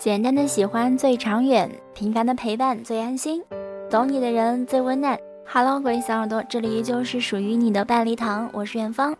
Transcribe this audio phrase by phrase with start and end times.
[0.00, 3.42] 简单的喜欢最长远，平凡的陪伴最安心，
[3.90, 5.14] 懂你的人最温暖。
[5.46, 9.14] Hello，各位小耳朵，这里依旧是属于你的半粒糖，我是远方，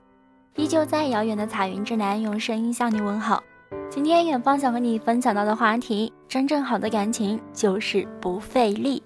[0.56, 3.42] 依旧在遥远的彩云之南，用声音向你问好。
[3.90, 9.02] 今天远方想和你分享到的话题，真正好的感情就是不费力。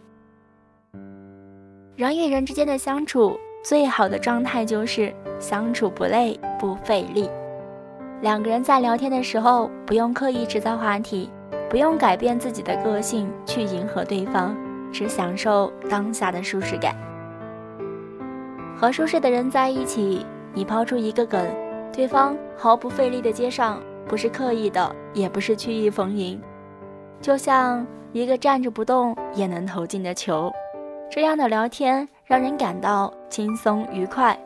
[1.96, 7.28] 人与人之间的相处，最好的状态就是相处不累不费力。
[8.20, 11.28] 两个人在聊天的时候，不用刻意制造话题。
[11.74, 14.54] 不用改变自己的个性去迎合对方，
[14.92, 16.94] 只享受当下的舒适感。
[18.76, 21.44] 和舒适的人在一起，你抛出一个梗，
[21.92, 26.40] 对方毫不费力的接上，不是刻意的，也不是曲意逢迎，
[27.20, 30.52] 就像一个站着不动也能投进的球。
[31.10, 34.38] 这样的聊天让人感到轻松愉快。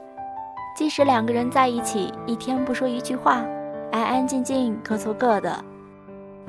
[0.75, 3.45] 即使两个人在一起一天不说一句话，
[3.93, 5.63] 安安静静各做各的。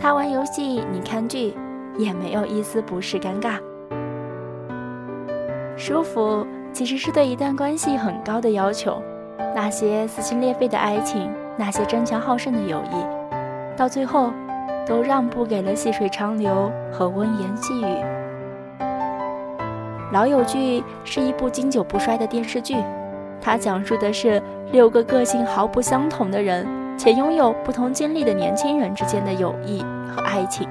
[0.01, 1.53] 他玩游戏，你看剧，
[1.97, 3.59] 也没有一丝不是尴尬。
[5.75, 9.01] 舒服其实是对一段关系很高的要求。
[9.53, 14.31] 那些撕心裂肺的爱情，那些争强好胜的友谊，到最后
[14.87, 17.85] 都让步给了细水长流和温言细语。
[20.13, 22.77] 《老友剧》是一部经久不衰的电视剧，
[23.41, 26.65] 它讲述的是六个个性毫不相同的人。
[26.97, 30.67] 且拥有不同经历的年轻人之间的友谊和爱情。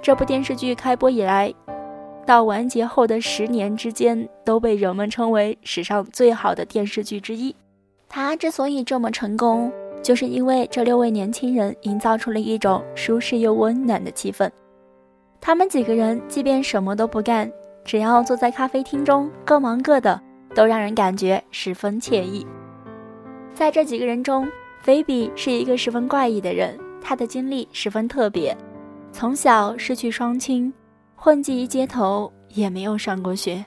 [0.00, 1.52] 这部电视剧开播以来，
[2.24, 7.54] 到完结后的十年之间，都被人们称为史上最好的电视剧之一。
[8.08, 14.48] 它之所以这么成功，就是因为这六位年轻人营造出了一种舒适又温暖的气氛。
[15.40, 17.50] 他们几个人即便什么都不干，
[17.84, 20.20] 只要坐在咖啡厅中各忙各的，
[20.54, 22.46] 都让人感觉十分惬意。
[23.54, 24.46] 在这几个人中，
[24.80, 28.56] 菲比是一个十分怪异的人，他的经历十分特别，
[29.12, 30.74] 从小失去双亲，
[31.14, 33.64] 混迹于街头，也没有上过学。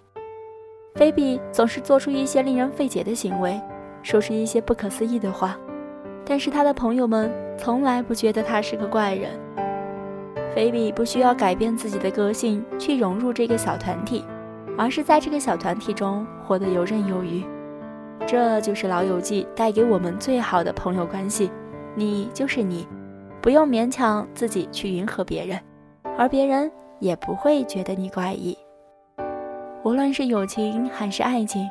[0.96, 3.58] 菲比总是做出一些令人费解的行为，
[4.03, 5.58] 说出一些不可思议的话，
[6.25, 9.40] 但是他的朋友们从来不觉得他是个怪人。
[10.53, 14.25] 菲比不需要改变自己的个性去融入这个小团体，
[14.78, 17.42] 而是在这个小团体中活得游刃有余。
[18.28, 21.50] 这就是老友记带给我们最好的朋友关系，
[21.96, 22.86] 你就是你，
[23.41, 25.59] 不用勉强自己去迎合别人，
[26.17, 28.57] 而别人也不会觉得你怪异。
[29.83, 31.67] 无论是友情还是爱情，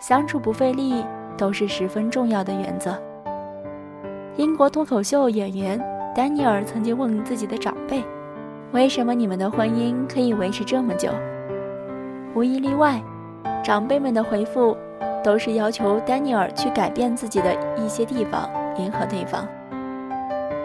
[0.00, 1.04] 相处不费力
[1.36, 2.96] 都是十分重要的原则。
[4.36, 5.78] 英国脱口秀演员
[6.14, 8.02] 丹尼尔曾经问自己的长辈
[8.72, 11.10] ：“为什么你们的婚姻可以维持这么久？”
[12.36, 13.02] 无一例外，
[13.64, 14.76] 长辈们的回复。
[15.24, 18.48] 都是要求丹尼尔去改变自己的一些地方，
[18.78, 19.46] 迎合对方。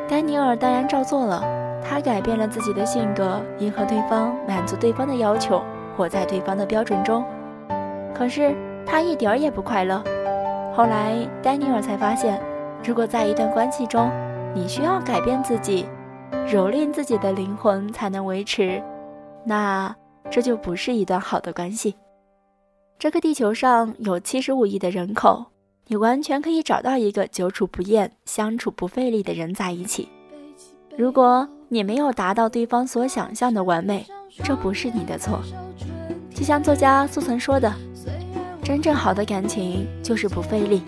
[0.07, 1.41] 丹尼尔当然照做了，
[1.83, 5.63] 他改变了自己的性格，迎合对方，满足对方的要求，
[5.95, 7.23] 活在对方的标准中。
[8.13, 8.55] 可是
[8.85, 10.03] 他一点儿也不快乐。
[10.75, 12.39] 后来丹尼尔才发现，
[12.83, 14.11] 如果在一段关系中，
[14.53, 15.87] 你需要改变自己，
[16.47, 18.83] 蹂躏自己的灵魂才能维持，
[19.45, 19.95] 那
[20.29, 21.95] 这就不是一段好的关系。
[22.99, 25.45] 这个地球上有七十五亿的人口，
[25.87, 30.07] 你完全可以找到一个久处不厌、相处不费力的人在一起。
[30.97, 34.05] 如果你没有达到对方所想象的完美，
[34.43, 35.41] 这不是你的错。
[36.33, 37.71] 就像作家苏岑说的
[38.63, 40.81] ：“真正好的感情就是不费力，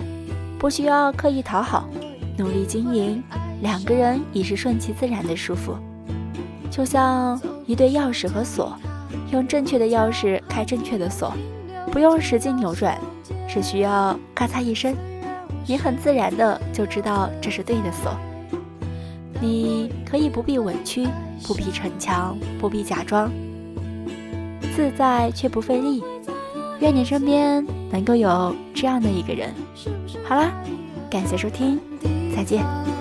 [0.58, 1.90] 不需要刻意讨好，
[2.38, 3.22] 努力经营，
[3.62, 5.76] 两个人已是顺其自然的舒服。
[6.72, 8.78] 就像一对钥匙和锁，
[9.32, 11.34] 用正确的钥匙开正确的锁。”
[11.92, 13.00] 不用使劲扭转，
[13.48, 14.96] 只需要咔嚓一声，
[15.68, 18.16] 你很自然的就知道这是对的锁。
[19.42, 21.08] 你可以不必委屈，
[21.44, 23.32] 不必逞强，不必假装，
[24.76, 26.04] 自在却不费力。
[26.80, 29.54] 愿你身边能够有这样的一个人。
[30.28, 30.52] 好啦，
[31.10, 31.80] 感谢收听，
[32.36, 32.95] 再见。